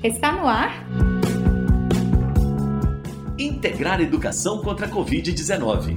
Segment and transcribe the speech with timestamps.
[0.00, 0.86] Está no ar?
[3.36, 5.92] Integrar Educação contra a Covid-19.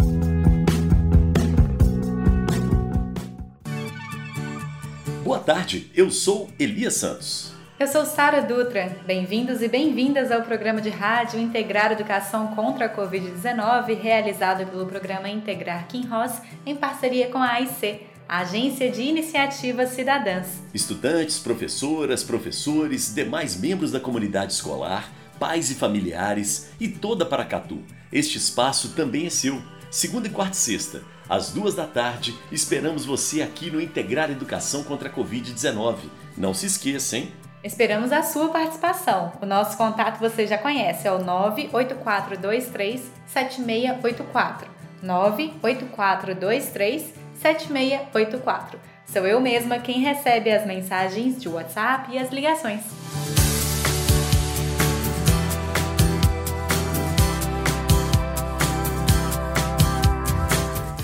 [5.23, 7.53] Boa tarde, eu sou Elias Santos.
[7.79, 8.97] Eu sou Sara Dutra.
[9.05, 15.29] Bem-vindos e bem-vindas ao programa de rádio Integrar Educação contra a Covid-19, realizado pelo programa
[15.29, 18.01] Integrar Kim Ross em parceria com a AIC,
[18.31, 20.63] Agência de Iniciativas Cidadãs.
[20.73, 27.83] Estudantes, professoras, professores, demais membros da comunidade escolar, pais e familiares e toda Paracatu.
[28.09, 29.61] Este espaço também é seu.
[29.89, 34.85] Segunda e quarta e sexta, às duas da tarde, esperamos você aqui no Integrar Educação
[34.85, 35.97] contra a Covid-19.
[36.37, 37.33] Não se esqueça, hein?
[37.61, 39.33] Esperamos a sua participação.
[39.41, 44.71] O nosso contato você já conhece, é o 98423 7684.
[45.03, 48.79] 98423 7684.
[49.05, 52.83] Sou eu mesma quem recebe as mensagens de WhatsApp e as ligações.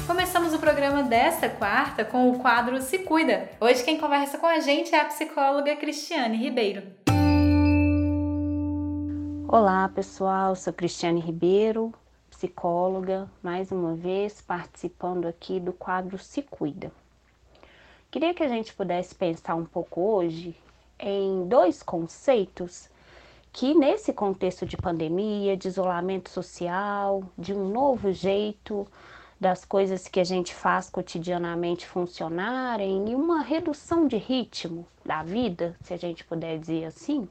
[0.05, 3.49] Começamos o programa desta quarta com o quadro Se Cuida.
[3.59, 6.83] Hoje quem conversa com a gente é a psicóloga Cristiane Ribeiro.
[9.49, 11.93] Olá pessoal, sou Cristiane Ribeiro,
[12.37, 16.91] psicóloga, mais uma vez participando aqui do quadro Se Cuida.
[18.11, 20.55] Queria que a gente pudesse pensar um pouco hoje
[20.99, 22.89] em dois conceitos
[23.51, 28.87] que, nesse contexto de pandemia, de isolamento social, de um novo jeito
[29.39, 35.75] das coisas que a gente faz cotidianamente funcionarem e uma redução de ritmo da vida,
[35.81, 37.27] se a gente puder dizer assim,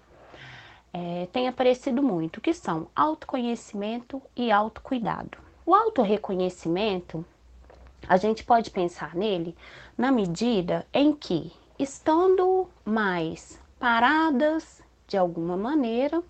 [0.96, 5.36] é, tem aparecido muito, que são autoconhecimento e autocuidado.
[5.66, 7.22] O autorreconhecimento,
[8.08, 9.54] a gente pode pensar nele
[9.98, 16.22] na medida em que, estando mais paradas de alguma maneira,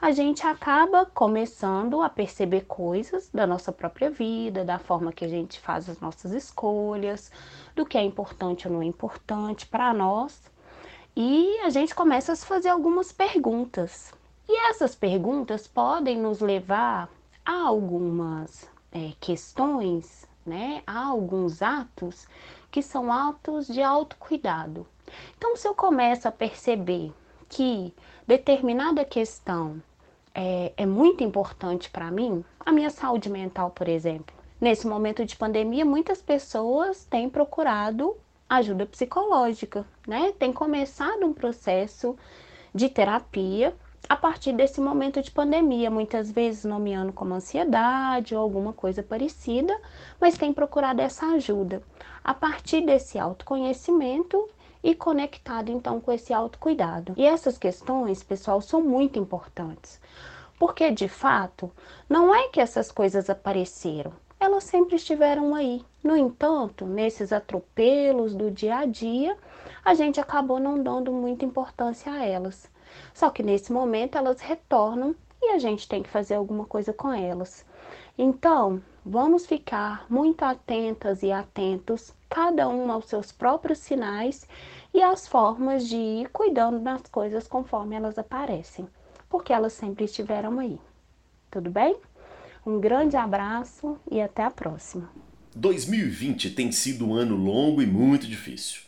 [0.00, 5.28] a gente acaba começando a perceber coisas da nossa própria vida, da forma que a
[5.28, 7.30] gente faz as nossas escolhas,
[7.74, 10.40] do que é importante ou não é importante para nós
[11.16, 14.12] e a gente começa a fazer algumas perguntas.
[14.46, 17.08] E essas perguntas podem nos levar
[17.44, 22.28] a algumas é, questões, né, a alguns atos
[22.70, 24.86] que são atos de autocuidado.
[25.38, 27.12] Então, se eu começo a perceber
[27.48, 27.94] que
[28.26, 29.82] determinada questão
[30.34, 34.36] é, é muito importante para mim, a minha saúde mental, por exemplo.
[34.60, 38.16] Nesse momento de pandemia, muitas pessoas têm procurado
[38.48, 40.32] ajuda psicológica, né?
[40.38, 42.16] Tem começado um processo
[42.74, 43.74] de terapia
[44.08, 49.76] a partir desse momento de pandemia, muitas vezes nomeando como ansiedade ou alguma coisa parecida,
[50.20, 51.82] mas tem procurado essa ajuda
[52.22, 54.48] a partir desse autoconhecimento
[54.82, 57.14] e conectado então com esse autocuidado.
[57.16, 60.00] E essas questões, pessoal, são muito importantes,
[60.58, 61.72] porque de fato
[62.08, 64.12] não é que essas coisas apareceram,
[64.56, 65.84] elas sempre estiveram aí.
[66.02, 69.36] No entanto, nesses atropelos do dia a dia,
[69.84, 72.70] a gente acabou não dando muita importância a elas.
[73.12, 77.12] Só que nesse momento elas retornam e a gente tem que fazer alguma coisa com
[77.12, 77.66] elas.
[78.16, 84.48] Então, vamos ficar muito atentas e atentos, cada um aos seus próprios sinais
[84.94, 88.88] e às formas de ir cuidando das coisas conforme elas aparecem,
[89.28, 90.80] porque elas sempre estiveram aí.
[91.50, 91.94] Tudo bem?
[92.66, 95.08] Um grande abraço e até a próxima.
[95.54, 98.80] 2020 tem sido um ano longo e muito difícil.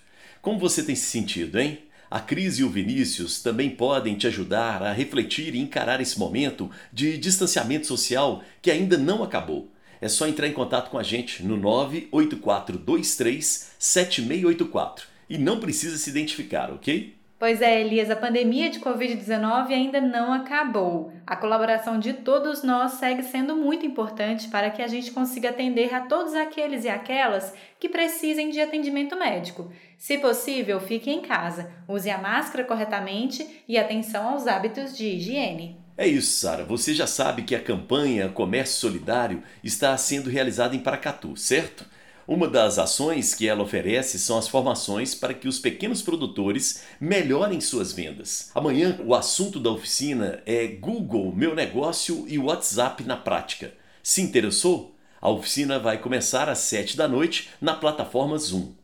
[0.42, 1.78] Como você tem se sentido, hein?
[2.10, 6.68] A Cris e o Vinícius também podem te ajudar a refletir e encarar esse momento
[6.92, 9.70] de distanciamento social que ainda não acabou.
[10.00, 16.10] É só entrar em contato com a gente no 98423 7684 e não precisa se
[16.10, 17.16] identificar, ok?
[17.38, 21.12] Pois é, Elias, a pandemia de Covid-19 ainda não acabou.
[21.24, 25.94] A colaboração de todos nós segue sendo muito importante para que a gente consiga atender
[25.94, 29.70] a todos aqueles e aquelas que precisem de atendimento médico.
[29.96, 35.78] Se possível, fique em casa, use a máscara corretamente e atenção aos hábitos de higiene.
[35.96, 36.64] É isso, Sara.
[36.64, 41.84] Você já sabe que a campanha Comércio Solidário está sendo realizada em Paracatu, certo?
[42.28, 47.58] Uma das ações que ela oferece são as formações para que os pequenos produtores melhorem
[47.58, 48.50] suas vendas.
[48.54, 53.72] Amanhã, o assunto da oficina é Google, meu negócio e WhatsApp na prática.
[54.02, 54.94] Se interessou?
[55.22, 58.77] A oficina vai começar às 7 da noite na plataforma Zoom.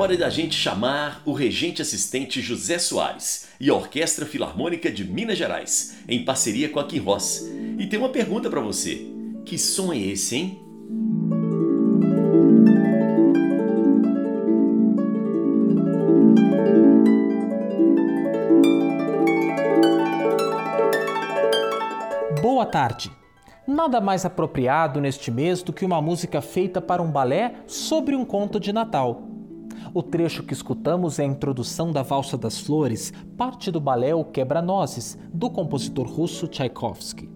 [0.04, 5.38] Hora da gente chamar o regente assistente José Soares e a Orquestra Filarmônica de Minas
[5.38, 7.50] Gerais, em parceria com a Kim Ross.
[7.78, 9.06] E tem uma pergunta para você:
[9.46, 10.60] que som é esse, hein?
[22.42, 23.10] Boa tarde.
[23.66, 28.22] Nada mais apropriado neste mês do que uma música feita para um balé sobre um
[28.22, 29.33] conto de Natal.
[29.96, 34.25] O trecho que escutamos é a introdução da Valsa das Flores, parte do balé O
[34.25, 37.31] Quebra-Nozes, do compositor russo Tchaikovsky.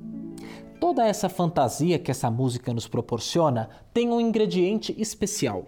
[0.81, 5.67] Toda essa fantasia que essa música nos proporciona tem um ingrediente especial: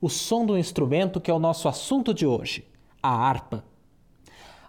[0.00, 2.66] o som do instrumento que é o nosso assunto de hoje,
[3.00, 3.64] a harpa.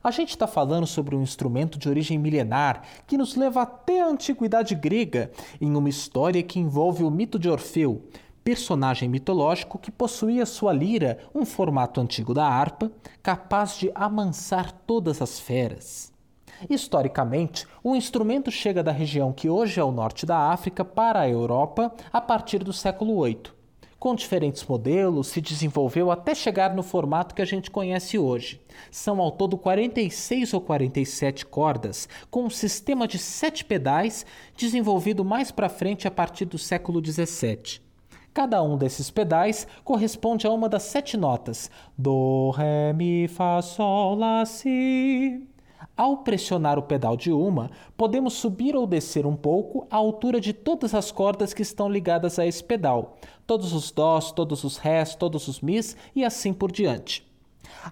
[0.03, 4.07] A gente está falando sobre um instrumento de origem milenar que nos leva até a
[4.07, 8.03] antiguidade grega, em uma história que envolve o mito de Orfeu,
[8.43, 12.91] personagem mitológico que possuía sua lira, um formato antigo da harpa,
[13.21, 16.11] capaz de amansar todas as feras.
[16.69, 21.29] Historicamente, o instrumento chega da região que hoje é o norte da África para a
[21.29, 23.63] Europa a partir do século VIII.
[24.03, 28.59] Com diferentes modelos, se desenvolveu até chegar no formato que a gente conhece hoje.
[28.91, 34.25] São ao todo 46 ou 47 cordas, com um sistema de sete pedais,
[34.57, 37.92] desenvolvido mais para frente a partir do século XVII.
[38.33, 44.15] Cada um desses pedais corresponde a uma das sete notas: Do, Ré, Mi, Fá, Sol,
[44.15, 45.47] Lá, Si.
[45.95, 50.51] Ao pressionar o pedal de uma, podemos subir ou descer um pouco a altura de
[50.51, 53.15] todas as cordas que estão ligadas a esse pedal,
[53.45, 57.32] todos os Dós, todos os Rés, todos os Mis e assim por diante.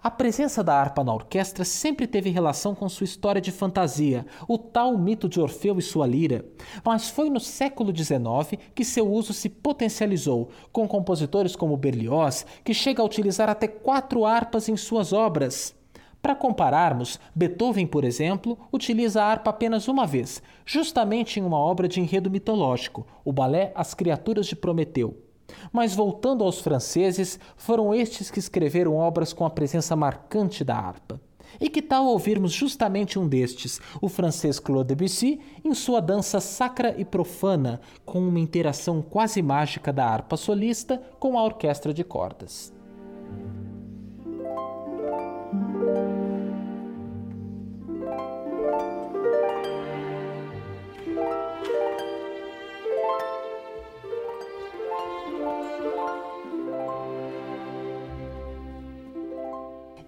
[0.03, 4.57] A presença da harpa na orquestra sempre teve relação com sua história de fantasia, o
[4.57, 6.45] tal mito de Orfeu e sua lira,
[6.83, 12.73] mas foi no século XIX que seu uso se potencializou, com compositores como Berlioz, que
[12.73, 15.75] chega a utilizar até quatro harpas em suas obras.
[16.21, 21.87] Para compararmos, Beethoven, por exemplo, utiliza a harpa apenas uma vez, justamente em uma obra
[21.87, 25.30] de enredo mitológico, o balé As Criaturas de Prometeu.
[25.71, 31.19] Mas voltando aos franceses, foram estes que escreveram obras com a presença marcante da harpa.
[31.59, 36.95] E que tal ouvirmos justamente um destes, o francês Claude Debussy, em sua dança sacra
[36.97, 42.80] e profana, com uma interação quase mágica da harpa solista com a orquestra de cordas.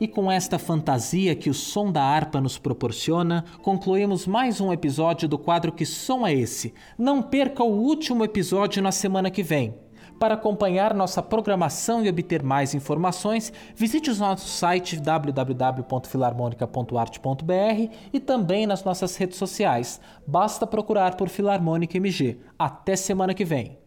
[0.03, 5.29] E com esta fantasia que o som da harpa nos proporciona, concluímos mais um episódio
[5.29, 6.73] do quadro Que Som é Esse?
[6.97, 9.73] Não perca o último episódio na semana que vem.
[10.19, 18.67] Para acompanhar nossa programação e obter mais informações, visite o nosso site www.filarmonica.art.br e também
[18.67, 20.01] nas nossas redes sociais.
[20.27, 22.41] Basta procurar por Filarmônica MG.
[22.59, 23.77] Até semana que vem.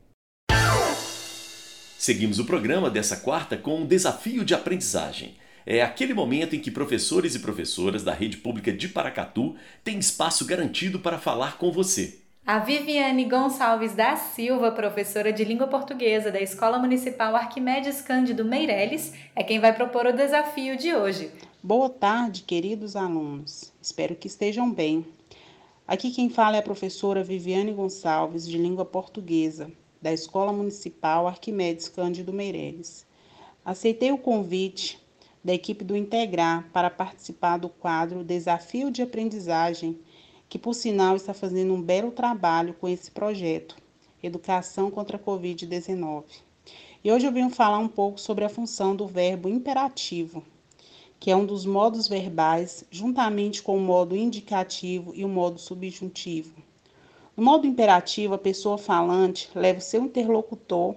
[1.98, 5.36] Seguimos o programa dessa quarta com um desafio de aprendizagem
[5.66, 10.46] é aquele momento em que professores e professoras da rede pública de Paracatu têm espaço
[10.46, 12.20] garantido para falar com você.
[12.46, 19.12] A Viviane Gonçalves da Silva, professora de língua portuguesa da Escola Municipal Arquimedes Cândido Meireles,
[19.34, 21.32] é quem vai propor o desafio de hoje.
[21.60, 23.72] Boa tarde, queridos alunos.
[23.82, 25.04] Espero que estejam bem.
[25.88, 29.68] Aqui quem fala é a professora Viviane Gonçalves, de língua portuguesa,
[30.00, 33.04] da Escola Municipal Arquimedes Cândido Meireles.
[33.64, 35.04] Aceitei o convite
[35.46, 39.96] da equipe do Integrar para participar do quadro Desafio de Aprendizagem,
[40.48, 43.76] que por sinal está fazendo um belo trabalho com esse projeto,
[44.20, 46.24] Educação contra a Covid-19.
[47.04, 50.42] E hoje eu venho falar um pouco sobre a função do verbo imperativo,
[51.20, 56.60] que é um dos modos verbais, juntamente com o modo indicativo e o modo subjuntivo.
[57.36, 60.96] No modo imperativo, a pessoa falante leva o seu interlocutor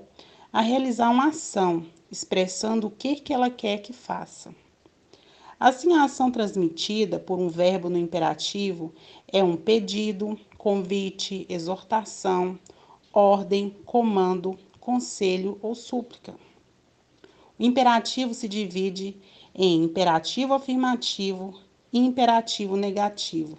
[0.51, 4.53] a realizar uma ação, expressando o que, que ela quer que faça.
[5.60, 8.94] Assim, a ação transmitida por um verbo no imperativo
[9.27, 12.58] é um pedido, convite, exortação,
[13.13, 16.34] ordem, comando, conselho ou súplica.
[17.60, 19.18] O imperativo se divide
[19.53, 21.60] em imperativo afirmativo
[21.91, 23.58] e imperativo negativo,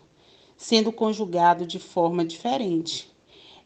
[0.56, 3.10] sendo conjugado de forma diferente.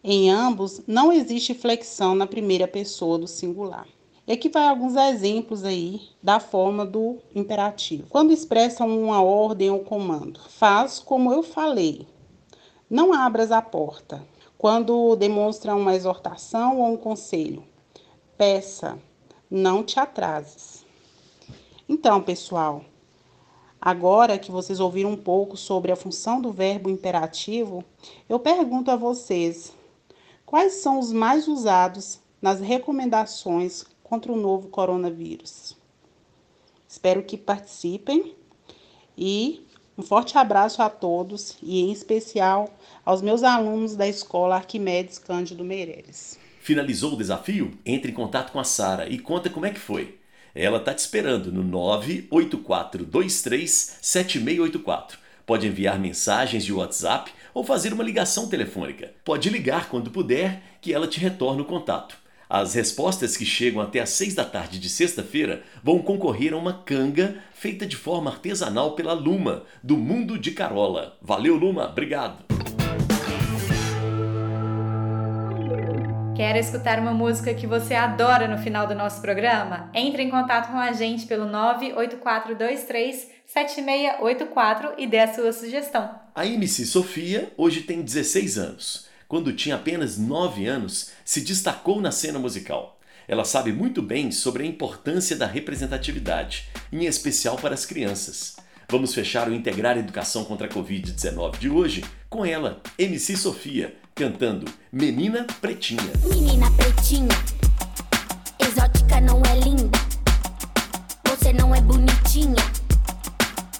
[0.07, 3.89] Em ambos, não existe flexão na primeira pessoa do singular.
[4.27, 8.07] E aqui vai alguns exemplos aí da forma do imperativo.
[8.11, 12.07] Quando expressam uma ordem ou comando, faz como eu falei.
[12.91, 14.23] Não abras a porta.
[14.59, 17.65] Quando demonstram uma exortação ou um conselho,
[18.37, 18.99] peça,
[19.51, 20.85] não te atrases.
[21.89, 22.85] Então, pessoal,
[23.81, 27.83] agora que vocês ouviram um pouco sobre a função do verbo imperativo,
[28.29, 29.73] eu pergunto a vocês:
[30.47, 35.77] quais são os mais usados nas recomendações contra o novo coronavírus?
[36.89, 38.35] Espero que participem
[39.17, 39.65] e
[39.97, 45.65] um forte abraço a todos e, em especial, aos meus alunos da Escola Arquimedes Cândido
[45.65, 46.37] Meireles.
[46.61, 47.79] Finalizou o desafio?
[47.85, 50.19] Entre em contato com a Sara e conta como é que foi.
[50.55, 51.63] Ela está te esperando no
[52.31, 55.19] 984237684.
[55.45, 59.13] Pode enviar mensagens de WhatsApp ou fazer uma ligação telefônica.
[59.25, 62.17] Pode ligar quando puder, que ela te retorna o contato.
[62.51, 66.75] As respostas que chegam até às 6 da tarde de sexta-feira vão concorrer a uma
[66.75, 71.17] canga feita de forma artesanal pela Luma, do Mundo de Carola.
[71.23, 72.64] Valeu, Luma, obrigado!
[76.35, 79.89] Quer escutar uma música que você adora no final do nosso programa?
[79.95, 86.11] Entre em contato com a gente pelo 98423 7684 e dê a sua sugestão.
[86.35, 89.07] A MC Sofia hoje tem 16 anos.
[89.29, 92.99] Quando tinha apenas 9 anos, se destacou na cena musical.
[93.29, 98.57] Ela sabe muito bem sobre a importância da representatividade, em especial para as crianças.
[98.89, 104.71] Vamos fechar o Integrar Educação contra a Covid-19 de hoje com ela, MC Sofia, cantando
[104.93, 106.13] Menina Pretinha.
[106.25, 107.29] Menina Pretinha,
[108.59, 109.99] exótica não é linda,
[111.25, 112.63] você não é bonitinha,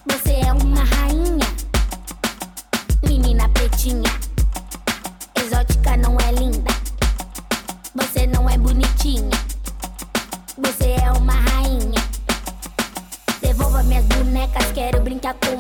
[0.07, 1.47] você é uma rainha.
[3.07, 4.11] Menina Pretinha,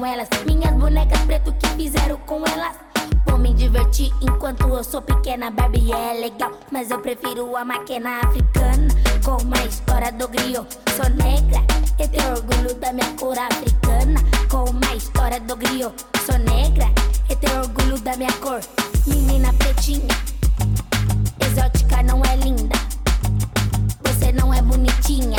[0.05, 0.29] elas.
[0.47, 2.77] Minhas bonecas preto que fizeram com elas.
[3.27, 5.51] Vou me divertir enquanto eu sou pequena.
[5.51, 8.89] Barbie é legal, mas eu prefiro a máquina africana.
[9.25, 11.61] Com a história do griot, sou negra
[11.99, 14.21] e tenho orgulho da minha cor africana.
[14.51, 15.95] Com a história do griot,
[16.27, 16.87] sou negra
[17.31, 18.61] e tenho orgulho da minha cor.
[19.07, 20.15] Menina pretinha,
[21.41, 22.77] exótica não é linda.
[24.05, 25.39] Você não é bonitinha.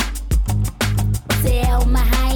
[1.29, 2.34] Você é uma rainha.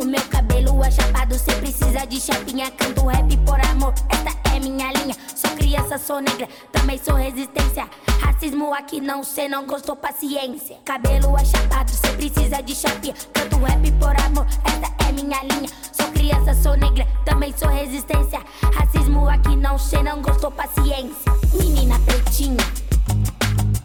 [0.00, 2.70] O meu cabelo é chapado, cê precisa de chapinha.
[2.70, 5.16] Canto rap por amor, esta é minha linha.
[5.34, 7.84] Sou criança, sou negra, também sou resistência.
[8.20, 10.76] Racismo aqui não, cê não gostou, paciência.
[10.84, 13.12] Cabelo é chapado, cê precisa de chapinha.
[13.32, 15.68] Canto rap por amor, esta é minha linha.
[15.92, 18.40] Sou criança, sou negra, também sou resistência.
[18.72, 21.32] Racismo aqui não, cê não gostou, paciência.
[21.60, 22.64] Menina pretinha,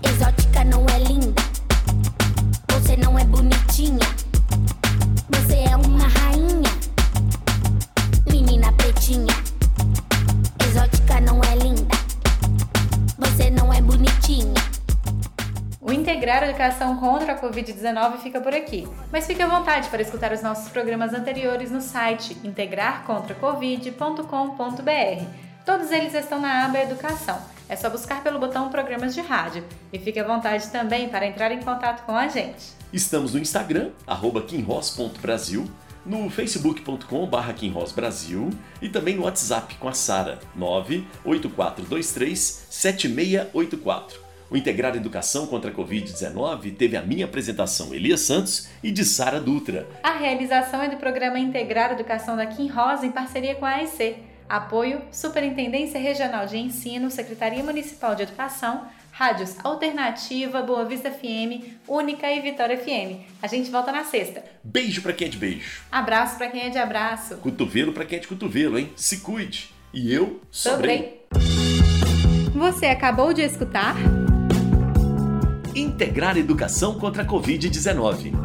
[0.03, 1.41] exótica não é linda.
[2.69, 4.22] Você não é bonitinha.
[17.33, 21.71] A Covid-19 fica por aqui, mas fique à vontade para escutar os nossos programas anteriores
[21.71, 25.25] no site integrarcontracovid.com.br.
[25.65, 27.41] Todos eles estão na aba Educação.
[27.67, 29.63] É só buscar pelo botão Programas de Rádio.
[29.91, 32.73] E fique à vontade também para entrar em contato com a gente.
[32.91, 35.65] Estamos no Instagram, arroba quinros.brasil,
[36.05, 38.49] no facebook.com.br quinrosbrasil
[38.81, 44.22] e também no WhatsApp com a Sara, 98423 7684.
[44.53, 49.39] O Integrar Educação contra a Covid-19 teve a minha apresentação Elias Santos e de Sara
[49.39, 49.87] Dutra.
[50.03, 54.17] A realização é do programa Integrar Educação da Kim Rosa em parceria com a AEC.
[54.47, 62.31] Apoio Superintendência Regional de Ensino, Secretaria Municipal de Educação, Rádios Alternativa, Boa Vista FM, Única
[62.31, 63.25] e Vitória FM.
[63.41, 64.43] A gente volta na sexta.
[64.63, 65.81] Beijo pra quem é de beijo.
[65.91, 67.37] Abraço pra quem é de abraço.
[67.37, 68.91] Cotovelo pra quem é de cotovelo, hein?
[68.95, 69.73] Se cuide.
[69.91, 71.23] E eu sobrei.
[72.53, 73.95] Você acabou de escutar?
[75.75, 78.42] Integrar Educação contra a Covid-19